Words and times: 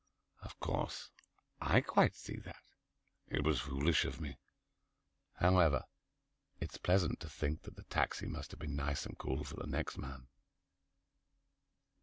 Of 0.41 0.59
course 0.59 1.11
I 1.61 1.81
quite 1.81 2.15
see 2.15 2.37
that. 2.37 2.63
It 3.27 3.43
was 3.43 3.61
foolish 3.61 4.03
of 4.03 4.19
me. 4.19 4.39
However, 5.35 5.83
it's 6.59 6.79
pleasant 6.79 7.19
to 7.19 7.29
think 7.29 7.61
that 7.69 7.75
the 7.75 7.83
taxi 7.83 8.25
must 8.25 8.49
have 8.49 8.59
been 8.59 8.75
nice 8.75 9.05
and 9.05 9.15
cool 9.19 9.43
for 9.43 9.57
the 9.57 9.67
next 9.67 9.99
man. 9.99 10.27